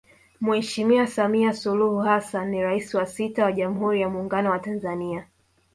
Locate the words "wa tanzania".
4.51-5.27